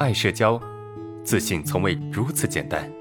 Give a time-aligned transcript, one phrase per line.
[0.00, 0.60] 爱社交，
[1.24, 2.92] 自信从未如此简单。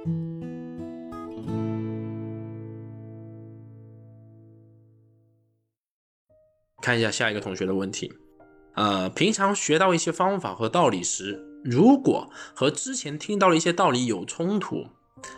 [6.84, 8.14] 看一下下一个同学的问题，
[8.76, 14.85] 呃，平常学到一些方法和道理时，如果和之前听到的一些道理有冲突，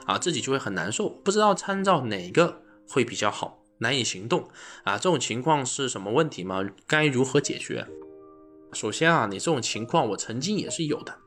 [0.05, 4.49] 啊，自己就会很难受，不知道参照哪个会比较好，难以行动
[4.83, 4.97] 啊。
[4.97, 6.61] 这种情况是什么问题吗？
[6.85, 7.87] 该如何解决？
[8.73, 11.19] 首先啊，你这种情况我曾经也是有的。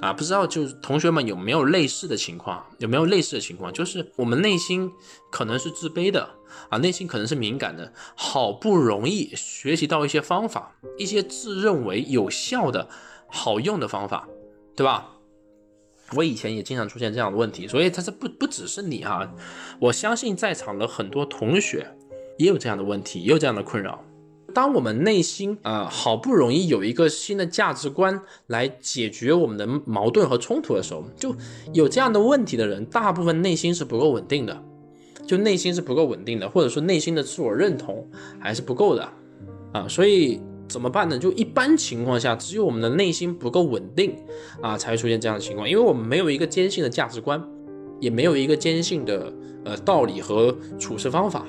[0.00, 2.64] 啊，不知道就是同学们有没有类似的情况？
[2.78, 3.72] 有没有类似的情况？
[3.72, 4.90] 就是我们内心
[5.30, 6.28] 可能是自卑的
[6.68, 12.88] 啊，内心可能是敏感的，好不容易学习到一些方法，一些自认为有效的
[13.26, 14.28] 好用的方法，
[14.76, 15.12] 对吧？
[16.14, 19.28] 我以前也经常出现这样的问题，所以它是不不只是你啊，
[19.80, 21.84] 我相信在场的很多同学
[22.38, 24.04] 也有这样的问题，也有这样的困扰。
[24.56, 31.36] 当我们内心啊好不容易有一个新的价值观来解决我们的矛盾和冲突的时候，就
[31.74, 34.58] 有这样的问题的人，大部分内心是不够稳定的，
[35.26, 38.08] 就内心是不够稳定的，或者说内心的自我认同
[38.40, 39.06] 还是不够的
[39.74, 39.86] 啊。
[39.86, 41.18] 所以怎么办呢？
[41.18, 44.16] 就一般情况下，只有我们的内心不够稳定
[44.62, 47.46] 啊，才会出现这样的情况，因为我们没有一个坚信的价值观，
[48.00, 49.30] 也没有一个坚信的
[49.66, 51.44] 呃道理和处事方法。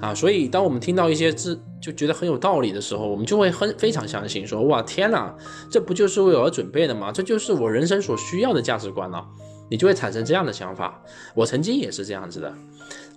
[0.00, 5.36] 啊，所以当我们听到一些字就觉得很有道理的时候，我们就会很非常相信，说哇天哪，
[5.68, 7.10] 这不就是为我而准备的吗？
[7.10, 9.26] 这就是我人生所需要的价值观了。
[9.68, 11.02] 你就会产生这样的想法。
[11.34, 12.54] 我曾经也是这样子的。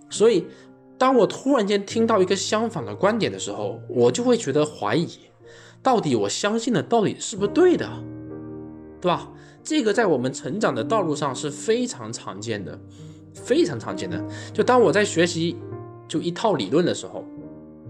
[0.10, 0.48] 所以，
[0.98, 5.08] 当我突然间听到一个相反的观点的时候，我就会觉得怀疑，
[5.84, 7.88] 到底我相信的道理是不是对的，
[9.00, 9.32] 对吧？
[9.64, 12.80] 这个在我们成长的道路上是非常常见的，
[13.36, 14.20] 非常常见的。
[14.52, 15.56] 就当我在学习。
[16.08, 17.26] 就一套理论的时候，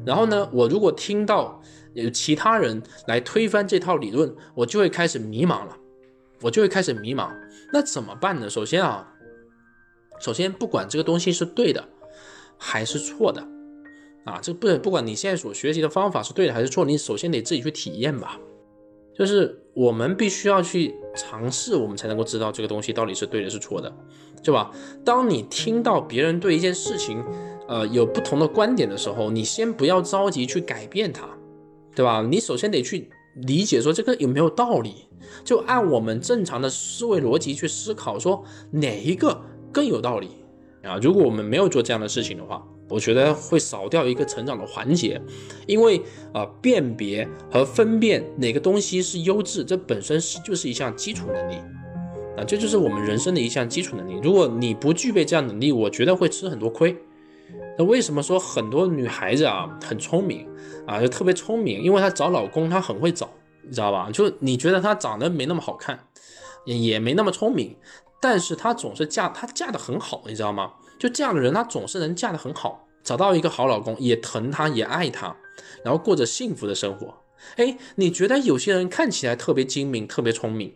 [0.05, 1.61] 然后呢，我如果听到
[1.93, 5.77] 有其他人来推翻这套理论，我就会开始迷茫了，
[6.41, 7.29] 我就会开始迷茫。
[7.73, 8.49] 那怎么办呢？
[8.49, 9.13] 首先啊，
[10.19, 11.83] 首先不管这个东西是对的
[12.57, 13.41] 还是错的
[14.25, 18.39] 啊，这不不管你现在所学习的方法是对的还是错，你首先得自己去体验吧。
[19.17, 23.89] 就是我们必须要去尝试，我们才能够知道这个东西到底是对的是错的，
[24.43, 24.69] 对吧？
[25.05, 27.23] 当你听到别人对一件事情，
[27.67, 31.27] 呃，有不同的观点的时候，你先不要着急去改变它，
[31.95, 32.21] 对吧？
[32.21, 35.07] 你首先得去理解说这个有没有道理，
[35.43, 40.29] 就按我们正常的思维逻辑去思考，说哪一个更有道理
[40.83, 40.97] 啊？
[41.01, 45.19] 如果我们没有做这样的事情的话，我觉得会少掉一个成长的环节，
[45.65, 45.99] 因为
[46.33, 51.55] 啊，辨别和分辨哪个东西是优质，这本身是就是一项基础能力
[52.37, 54.19] 啊，这就是我们人生的一项基础能力。
[54.21, 56.95] 如果你不具备这样能力，我觉得会吃很多亏。
[57.77, 60.47] 那为什么说很多女孩子啊很聪明
[60.87, 61.81] 啊，就特别聪明？
[61.81, 63.29] 因为她找老公她很会找，
[63.63, 64.09] 你知道吧？
[64.13, 66.07] 就你觉得她长得没那么好看，
[66.65, 67.75] 也没那么聪明，
[68.21, 70.73] 但是她总是嫁，她嫁得很好，你知道吗？
[70.97, 75.35] 就这样的人，她总是能嫁得很好，找到一个好老公，也疼她，也爱她，
[75.83, 77.13] 然后过着幸福的生活。
[77.57, 80.73] 哎，你觉得有些人看起来特别精明、特别聪明，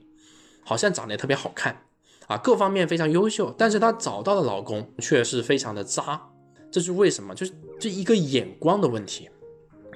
[0.66, 1.84] 好像长得也特别好看
[2.28, 6.30] 啊，各方面非常优秀，但是她找到的老公却是非常的渣。
[6.72, 7.34] 这是为什么？
[7.34, 9.30] 就是这一个眼光的问题，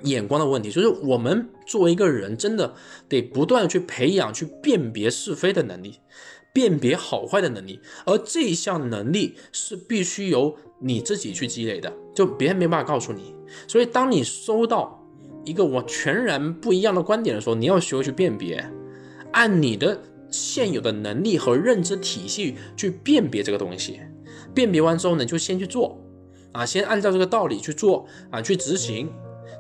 [0.03, 0.72] 眼光的问题。
[0.72, 2.73] 就是我们作为一个人，真的
[3.07, 6.00] 得不断去培养去辨别是非的能力，
[6.53, 7.79] 辨别好坏的能力。
[8.06, 13.35] 而这一项能力是必须由你自己去积累的，就别人没办法告诉你。
[13.67, 15.05] 所以，当你收到
[15.45, 18.66] 一个我全然不一样的观点的时候，你要学会去辨别，
[19.31, 20.01] 按你的
[20.31, 24.00] 现有的能力和认知体系去辨别这个东西。
[24.55, 26.00] 辨别完之后呢，就先去做。
[26.53, 29.12] 啊，先按照这个道理去做啊，去执行，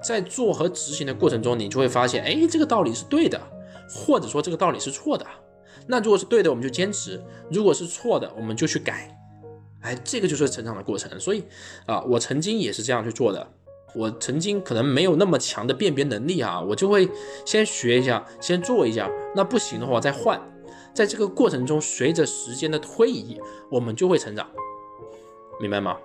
[0.01, 3.41] 在做和执行的过程中，你就会发现，哎，这个道理是对的，
[3.89, 5.25] 或者说这个道理是错的。
[5.87, 7.19] 那如果是对的，我们就坚持；
[7.51, 9.09] 如果是错的，我们就去改。
[9.81, 11.19] 哎，这个就是成长的过程。
[11.19, 11.43] 所以
[11.85, 13.45] 啊，我曾经也是这样去做的。
[13.95, 17.09] 我曾经可能没有那么强的辨别能力啊，我就会
[17.45, 19.11] 先学一下，先做一下。
[19.35, 20.39] 那不行的话，再换。
[20.93, 24.47] 在这个过程中，随着时间的推移，我们就会成长，
[25.59, 25.97] 明白吗？